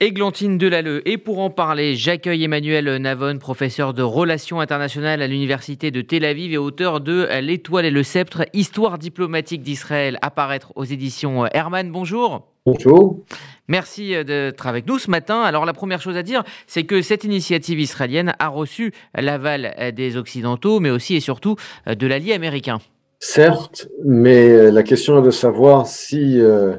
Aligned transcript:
Églantine 0.00 0.58
Delalleux. 0.58 1.02
Et 1.08 1.18
pour 1.18 1.40
en 1.40 1.50
parler, 1.50 1.96
j'accueille 1.96 2.44
Emmanuel 2.44 2.98
Navon, 2.98 3.38
professeur 3.38 3.94
de 3.94 4.02
relations 4.02 4.60
internationales 4.60 5.20
à 5.22 5.26
l'Université 5.26 5.90
de 5.90 6.02
Tel 6.02 6.24
Aviv 6.24 6.52
et 6.52 6.56
auteur 6.56 7.00
de 7.00 7.26
L'étoile 7.40 7.84
et 7.84 7.90
le 7.90 8.04
sceptre, 8.04 8.44
Histoire 8.52 8.98
diplomatique 8.98 9.60
d'Israël, 9.60 10.16
apparaître 10.22 10.72
aux 10.76 10.84
éditions 10.84 11.46
Hermann. 11.46 11.90
Bonjour. 11.90 12.46
Bonjour. 12.64 13.24
Merci 13.66 14.10
d'être 14.24 14.68
avec 14.68 14.86
nous 14.86 15.00
ce 15.00 15.10
matin. 15.10 15.42
Alors 15.42 15.64
la 15.64 15.72
première 15.72 16.00
chose 16.00 16.16
à 16.16 16.22
dire, 16.22 16.44
c'est 16.68 16.84
que 16.84 17.02
cette 17.02 17.24
initiative 17.24 17.80
israélienne 17.80 18.34
a 18.38 18.46
reçu 18.46 18.92
l'aval 19.16 19.92
des 19.96 20.16
Occidentaux, 20.16 20.78
mais 20.78 20.90
aussi 20.90 21.16
et 21.16 21.20
surtout 21.20 21.56
de 21.88 22.06
l'allié 22.06 22.34
américain. 22.34 22.78
Certes, 23.18 23.88
mais 24.04 24.70
la 24.70 24.84
question 24.84 25.18
est 25.18 25.26
de 25.26 25.32
savoir 25.32 25.88
si... 25.88 26.40
Euh, 26.40 26.76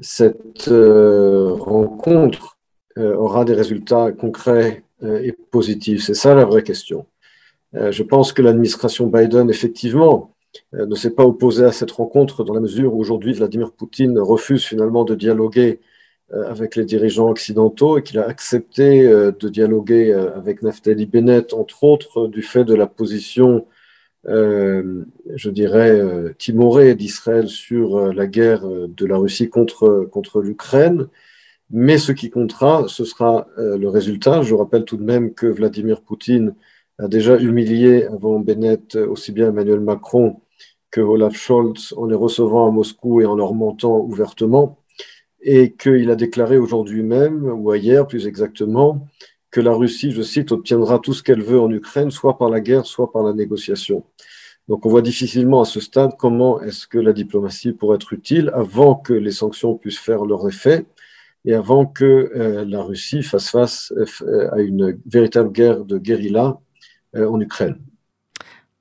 cette 0.00 0.68
euh, 0.68 1.52
rencontre 1.54 2.58
euh, 2.98 3.14
aura 3.16 3.44
des 3.44 3.54
résultats 3.54 4.12
concrets 4.12 4.84
euh, 5.02 5.22
et 5.22 5.32
positifs 5.32 6.02
C'est 6.02 6.14
ça 6.14 6.34
la 6.34 6.44
vraie 6.44 6.62
question. 6.62 7.06
je 7.72 8.02
pense 8.02 8.32
que 8.32 8.42
l'administration 8.42 9.06
Biden, 9.06 9.48
effectivement, 9.48 10.34
ne 10.72 10.96
s'est 10.96 11.14
pas 11.14 11.24
opposée 11.24 11.64
à 11.64 11.72
cette 11.72 11.92
rencontre 11.92 12.42
dans 12.42 12.54
la 12.54 12.60
mesure 12.60 12.94
où 12.94 13.00
aujourd'hui 13.00 13.32
Vladimir 13.32 13.70
Poutine 13.70 14.18
refuse 14.18 14.64
finalement 14.64 15.04
de 15.04 15.14
dialoguer 15.14 15.78
avec 16.32 16.74
les 16.74 16.84
dirigeants 16.84 17.30
occidentaux 17.30 17.98
et 17.98 18.02
qu'il 18.02 18.18
a 18.18 18.26
accepté 18.26 19.04
de 19.42 19.48
dialoguer 19.48 20.12
avec 20.12 20.62
Naftali 20.62 21.06
Bennett, 21.06 21.54
entre 21.54 21.84
autres, 21.84 22.26
du 22.26 22.42
fait 22.42 22.64
de 22.64 22.74
la 22.74 22.88
position 22.88 23.66
euh, 24.28 25.04
je 25.34 25.50
dirais, 25.50 25.90
euh, 25.90 26.34
timoré 26.38 26.94
d'Israël 26.94 27.48
sur 27.48 27.96
euh, 27.96 28.12
la 28.12 28.26
guerre 28.26 28.66
de 28.66 29.06
la 29.06 29.16
Russie 29.16 29.48
contre, 29.48 30.08
contre 30.10 30.40
l'Ukraine. 30.42 31.08
Mais 31.70 31.98
ce 31.98 32.12
qui 32.12 32.30
comptera, 32.30 32.86
ce 32.88 33.04
sera 33.04 33.46
le 33.56 33.86
résultat. 33.88 34.42
Je 34.42 34.54
rappelle 34.56 34.84
tout 34.84 34.96
de 34.96 35.04
même 35.04 35.34
que 35.34 35.46
Vladimir 35.46 36.02
Poutine 36.02 36.56
a 36.98 37.06
déjà 37.06 37.38
humilié 37.38 38.06
avant 38.06 38.40
Bennett 38.40 38.96
aussi 38.96 39.30
bien 39.30 39.50
Emmanuel 39.50 39.78
Macron 39.78 40.40
que 40.90 41.00
Olaf 41.00 41.36
Scholz 41.36 41.94
en 41.96 42.06
les 42.06 42.16
recevant 42.16 42.66
à 42.68 42.70
Moscou 42.70 43.20
et 43.20 43.26
en 43.26 43.36
leur 43.36 43.54
mentant 43.54 43.98
ouvertement, 44.00 44.78
et 45.42 45.72
qu'il 45.72 46.10
a 46.10 46.16
déclaré 46.16 46.58
aujourd'hui 46.58 47.02
même, 47.02 47.44
ou 47.44 47.72
hier 47.74 48.06
plus 48.06 48.26
exactement, 48.26 49.06
que 49.50 49.60
la 49.60 49.72
Russie, 49.72 50.12
je 50.12 50.22
cite, 50.22 50.52
obtiendra 50.52 50.98
tout 50.98 51.12
ce 51.12 51.22
qu'elle 51.22 51.42
veut 51.42 51.60
en 51.60 51.70
Ukraine, 51.70 52.10
soit 52.10 52.38
par 52.38 52.48
la 52.50 52.60
guerre, 52.60 52.86
soit 52.86 53.12
par 53.12 53.22
la 53.22 53.32
négociation. 53.32 54.04
Donc 54.68 54.86
on 54.86 54.88
voit 54.88 55.02
difficilement 55.02 55.62
à 55.62 55.64
ce 55.64 55.80
stade 55.80 56.12
comment 56.16 56.60
est-ce 56.60 56.86
que 56.86 56.98
la 56.98 57.12
diplomatie 57.12 57.72
pourrait 57.72 57.96
être 57.96 58.12
utile 58.12 58.52
avant 58.54 58.94
que 58.94 59.12
les 59.12 59.32
sanctions 59.32 59.76
puissent 59.76 59.98
faire 59.98 60.24
leur 60.24 60.46
effet 60.46 60.86
et 61.44 61.54
avant 61.54 61.86
que 61.86 62.04
euh, 62.36 62.64
la 62.64 62.82
Russie 62.82 63.24
fasse 63.24 63.50
face 63.50 63.92
euh, 63.96 64.48
à 64.52 64.60
une 64.60 64.96
véritable 65.06 65.50
guerre 65.50 65.84
de 65.84 65.98
guérilla 65.98 66.58
euh, 67.16 67.28
en 67.28 67.40
Ukraine. 67.40 67.78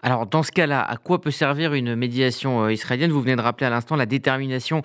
Alors 0.04 0.28
dans 0.28 0.44
ce 0.44 0.52
cas-là, 0.52 0.82
à 0.82 0.98
quoi 0.98 1.20
peut 1.20 1.32
servir 1.32 1.74
une 1.74 1.96
médiation 1.96 2.70
israélienne? 2.70 3.12
Vous 3.12 3.22
venez 3.22 3.36
de 3.36 3.42
rappeler 3.42 3.66
à 3.66 3.72
l'instant 3.72 3.96
la 3.96 4.06
détermination 4.06 4.84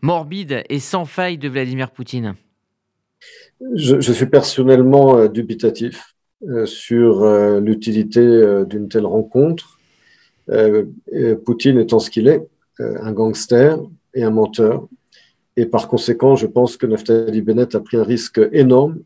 morbide 0.00 0.64
et 0.70 0.78
sans 0.78 1.04
faille 1.04 1.36
de 1.36 1.50
Vladimir 1.50 1.90
Poutine. 1.90 2.34
Je, 3.74 4.12
suis 4.12 4.26
personnellement 4.26 5.16
euh, 5.16 5.28
dubitatif 5.28 6.14
euh, 6.46 6.66
sur 6.66 7.22
euh, 7.22 7.60
l'utilité 7.60 8.64
d'une 8.68 8.88
telle 8.88 9.06
rencontre. 9.06 9.78
Poutine 11.44 11.78
étant 11.78 11.98
ce 11.98 12.08
qu'il 12.08 12.28
est, 12.28 12.46
un 12.78 13.12
gangster 13.12 13.78
et 14.14 14.22
un 14.22 14.30
menteur. 14.30 14.86
Et 15.56 15.66
par 15.66 15.88
conséquent, 15.88 16.36
je 16.36 16.46
pense 16.46 16.76
que 16.76 16.86
Naftali 16.86 17.42
Bennett 17.42 17.74
a 17.74 17.80
pris 17.80 17.96
un 17.96 18.04
risque 18.04 18.40
énorme, 18.52 19.00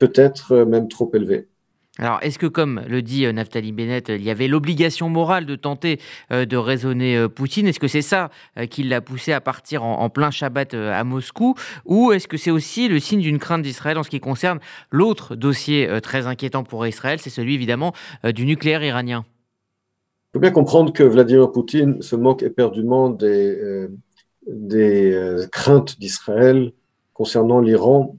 peut-être 0.00 0.64
même 0.64 0.88
trop 0.88 1.08
élevé. 1.14 1.46
Alors, 1.98 2.20
est-ce 2.22 2.38
que, 2.38 2.46
comme 2.46 2.80
le 2.88 3.02
dit 3.02 3.26
euh, 3.26 3.32
Naftali 3.32 3.70
Bennett, 3.70 4.08
il 4.08 4.22
y 4.22 4.30
avait 4.30 4.48
l'obligation 4.48 5.10
morale 5.10 5.44
de 5.44 5.56
tenter 5.56 6.00
euh, 6.30 6.46
de 6.46 6.56
raisonner 6.56 7.18
euh, 7.18 7.28
Poutine 7.28 7.66
Est-ce 7.66 7.80
que 7.80 7.88
c'est 7.88 8.00
ça 8.00 8.30
qui 8.70 8.82
l'a 8.82 9.02
poussé 9.02 9.32
à 9.32 9.42
partir 9.42 9.84
en, 9.84 10.08
plein 10.08 10.30
Shabbat 10.30 10.72
à 10.72 11.04
Moscou? 11.04 11.54
Ou 11.84 12.12
est-ce 12.12 12.28
que 12.28 12.38
c'est 12.38 12.50
aussi 12.50 12.88
le 12.88 12.98
signe 12.98 13.20
d'une 13.20 13.38
crainte 13.38 13.62
d'Israël 13.62 13.98
en 13.98 14.02
ce 14.02 14.10
qui 14.10 14.20
concerne 14.20 14.58
l'autre 14.90 15.36
dossier 15.36 15.88
très 16.02 16.26
inquiétant 16.26 16.64
pour 16.64 16.86
Israël? 16.86 17.18
C'est 17.20 17.30
celui, 17.30 17.54
évidemment, 17.54 17.92
du 18.24 18.46
nucléaire 18.46 18.82
iranien. 18.82 19.24
Il 20.30 20.34
faut 20.34 20.40
bien 20.40 20.50
comprendre 20.50 20.92
que 20.92 21.02
Vladimir 21.02 21.50
Poutine 21.52 22.00
se 22.00 22.16
moque 22.16 22.42
éperdument 22.42 23.10
des 23.10 23.88
craintes 25.50 25.98
d'Israël 25.98 26.72
concernant 27.12 27.60
l'Iran 27.60 28.16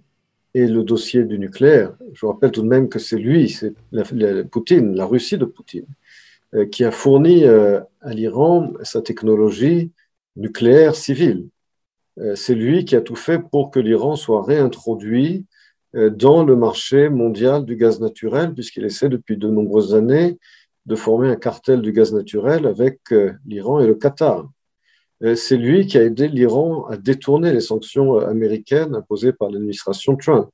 et 0.53 0.67
le 0.67 0.83
dossier 0.83 1.23
du 1.23 1.39
nucléaire. 1.39 1.95
Je 2.13 2.25
rappelle 2.25 2.51
tout 2.51 2.61
de 2.61 2.67
même 2.67 2.89
que 2.89 2.99
c'est 2.99 3.17
lui, 3.17 3.49
c'est 3.49 3.73
la, 3.91 4.03
Poutine, 4.43 4.95
la 4.95 5.05
Russie 5.05 5.37
de 5.37 5.45
Poutine, 5.45 5.87
euh, 6.53 6.65
qui 6.65 6.83
a 6.83 6.91
fourni 6.91 7.45
euh, 7.45 7.79
à 8.01 8.13
l'Iran 8.13 8.73
sa 8.83 9.01
technologie 9.01 9.91
nucléaire 10.35 10.95
civile. 10.95 11.47
Euh, 12.19 12.35
c'est 12.35 12.55
lui 12.55 12.85
qui 12.85 12.95
a 12.95 13.01
tout 13.01 13.15
fait 13.15 13.39
pour 13.39 13.71
que 13.71 13.79
l'Iran 13.79 14.15
soit 14.15 14.43
réintroduit 14.43 15.45
dans 15.95 16.43
le 16.43 16.55
marché 16.55 17.07
mondial 17.09 17.65
du 17.65 17.75
gaz 17.75 17.99
naturel, 17.99 18.55
puisqu'il 18.55 18.83
essaie 18.83 19.09
depuis 19.09 19.37
de 19.37 19.47
nombreuses 19.47 19.93
années 19.93 20.39
de 20.87 20.95
former 20.95 21.29
un 21.29 21.35
cartel 21.35 21.83
du 21.83 21.91
gaz 21.91 22.11
naturel 22.11 22.65
avec 22.65 22.99
l'Iran 23.45 23.79
et 23.79 23.85
le 23.85 23.93
Qatar. 23.93 24.49
Euh, 25.23 25.35
c'est 25.35 25.57
lui 25.57 25.87
qui 25.87 25.97
a 25.97 26.03
aidé 26.03 26.27
l'Iran 26.27 26.85
à 26.87 26.97
détourner 26.97 27.53
les 27.53 27.61
sanctions 27.61 28.19
euh, 28.19 28.27
américaines 28.27 28.95
imposées 28.95 29.33
par 29.33 29.49
l'administration 29.49 30.15
Trump. 30.15 30.49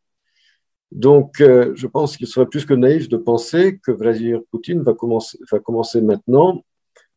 Donc, 0.91 1.41
euh, 1.41 1.73
je 1.75 1.87
pense 1.87 2.17
qu'il 2.17 2.27
serait 2.27 2.47
plus 2.47 2.65
que 2.65 2.73
naïf 2.73 3.09
de 3.09 3.17
penser 3.17 3.79
que 3.83 3.91
Vladimir 3.91 4.41
Poutine 4.51 4.81
va 4.81 4.93
commencer, 4.93 6.01
maintenant 6.01 6.63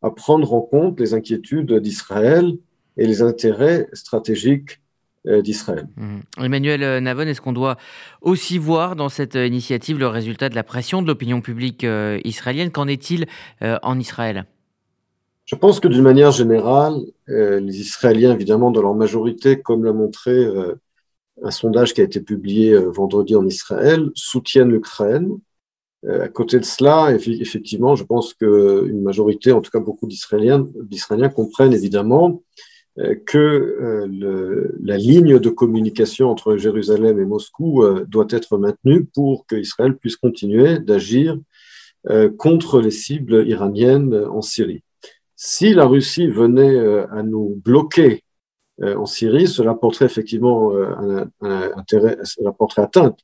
à 0.02 0.10
prendre 0.10 0.52
en 0.52 0.60
compte 0.60 0.98
les 0.98 1.14
inquiétudes 1.14 1.72
d'Israël 1.74 2.52
et 2.96 3.06
les 3.06 3.22
intérêts 3.22 3.88
stratégiques 3.92 4.80
d'Israël. 5.24 5.86
Mmh. 5.96 6.44
Emmanuel 6.44 6.98
Navon, 6.98 7.22
est-ce 7.28 7.40
qu'on 7.40 7.52
doit 7.52 7.76
aussi 8.20 8.58
voir 8.58 8.96
dans 8.96 9.08
cette 9.08 9.36
initiative 9.36 9.96
le 9.96 10.08
résultat 10.08 10.48
de 10.48 10.56
la 10.56 10.64
pression 10.64 11.00
de 11.00 11.06
l'opinion 11.06 11.40
publique 11.40 11.86
israélienne? 12.24 12.72
Qu'en 12.72 12.88
est-il 12.88 13.26
en 13.60 14.00
Israël? 14.00 14.46
Je 15.44 15.56
pense 15.56 15.80
que 15.80 15.88
d'une 15.88 16.02
manière 16.02 16.30
générale, 16.30 16.94
euh, 17.28 17.60
les 17.60 17.80
Israéliens, 17.80 18.32
évidemment, 18.32 18.70
dans 18.70 18.82
leur 18.82 18.94
majorité, 18.94 19.60
comme 19.60 19.84
l'a 19.84 19.92
montré 19.92 20.30
euh, 20.32 20.74
un 21.42 21.50
sondage 21.50 21.94
qui 21.94 22.00
a 22.00 22.04
été 22.04 22.20
publié 22.20 22.72
euh, 22.72 22.90
vendredi 22.90 23.34
en 23.34 23.46
Israël, 23.46 24.10
soutiennent 24.14 24.70
l'Ukraine. 24.70 25.38
à 26.04 26.28
côté 26.28 26.58
de 26.58 26.64
cela, 26.64 27.14
effectivement, 27.14 27.94
je 27.96 28.04
pense 28.04 28.34
qu'une 28.34 29.02
majorité, 29.02 29.52
en 29.52 29.60
tout 29.60 29.70
cas 29.70 29.80
beaucoup 29.80 30.08
d'Israéliens, 30.08 30.68
comprennent 31.34 31.72
évidemment 31.72 32.42
que 33.24 34.08
la 34.82 34.98
ligne 34.98 35.38
de 35.38 35.50
communication 35.50 36.28
entre 36.28 36.56
Jérusalem 36.56 37.20
et 37.20 37.24
Moscou 37.24 37.84
doit 38.08 38.26
être 38.30 38.58
maintenue 38.58 39.04
pour 39.04 39.46
qu'Israël 39.46 39.96
puisse 39.96 40.16
continuer 40.16 40.80
d'agir 40.80 41.38
contre 42.36 42.80
les 42.80 42.90
cibles 42.90 43.46
iraniennes 43.46 44.14
en 44.38 44.42
Syrie. 44.42 44.82
Si 45.44 45.74
la 45.74 45.86
Russie 45.86 46.28
venait 46.28 46.76
euh, 46.76 47.04
à 47.10 47.24
nous 47.24 47.60
bloquer 47.64 48.22
euh, 48.80 48.96
en 48.96 49.06
Syrie, 49.06 49.48
cela 49.48 49.74
porterait 49.74 50.04
effectivement 50.04 50.72
euh, 50.72 51.24
un, 51.40 51.72
intérêt, 51.76 52.16
cela 52.22 52.52
porterait 52.52 52.82
atteinte 52.82 53.18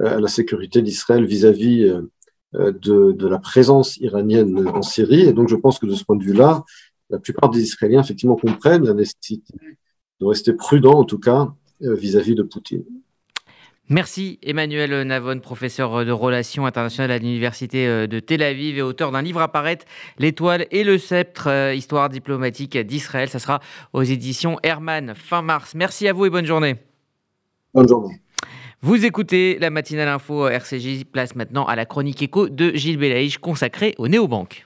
à 0.00 0.18
la 0.18 0.26
sécurité 0.26 0.82
d'Israël 0.82 1.24
vis-à-vis 1.24 1.88
de, 2.54 3.28
la 3.28 3.38
présence 3.38 3.98
iranienne 3.98 4.66
en 4.66 4.82
Syrie. 4.82 5.28
Et 5.28 5.32
donc, 5.32 5.48
je 5.48 5.54
pense 5.54 5.78
que 5.78 5.86
de 5.86 5.94
ce 5.94 6.04
point 6.04 6.16
de 6.16 6.24
vue-là, 6.24 6.64
la 7.08 7.20
plupart 7.20 7.50
des 7.50 7.62
Israéliens 7.62 8.00
effectivement 8.00 8.34
comprennent 8.34 8.84
la 8.84 8.94
nécessité 8.94 9.54
de 10.20 10.26
rester 10.26 10.54
prudent, 10.54 10.94
en 10.94 11.04
tout 11.04 11.20
cas, 11.20 11.54
vis 11.80 12.16
à 12.16 12.20
-vis 12.20 12.34
de 12.34 12.42
Poutine. 12.42 12.84
Merci 13.90 14.38
Emmanuel 14.42 15.02
Navon, 15.02 15.40
professeur 15.40 16.06
de 16.06 16.10
relations 16.10 16.64
internationales 16.64 17.10
à 17.10 17.18
l'Université 17.18 17.86
euh, 17.86 18.06
de 18.06 18.18
Tel 18.18 18.42
Aviv 18.42 18.78
et 18.78 18.82
auteur 18.82 19.12
d'un 19.12 19.20
livre 19.20 19.42
à 19.42 19.48
paraître, 19.48 19.84
L'étoile 20.18 20.66
et 20.70 20.84
le 20.84 20.96
sceptre, 20.96 21.48
euh, 21.50 21.74
histoire 21.74 22.08
diplomatique 22.08 22.78
d'Israël. 22.78 23.28
Ça 23.28 23.38
sera 23.38 23.60
aux 23.92 24.02
éditions 24.02 24.58
Hermann 24.62 25.12
fin 25.14 25.42
mars. 25.42 25.74
Merci 25.74 26.08
à 26.08 26.14
vous 26.14 26.24
et 26.24 26.30
bonne 26.30 26.46
journée. 26.46 26.76
Bonne 27.74 27.86
journée. 27.86 28.22
Vous 28.80 29.04
écoutez 29.04 29.58
la 29.58 29.68
matinale 29.68 30.08
info 30.08 30.48
RCJ, 30.48 31.04
place 31.04 31.36
maintenant 31.36 31.66
à 31.66 31.76
la 31.76 31.84
chronique 31.84 32.22
écho 32.22 32.48
de 32.48 32.70
Gilles 32.74 32.98
Belaïch 32.98 33.36
consacrée 33.36 33.94
aux 33.98 34.08
néobanques. 34.08 34.63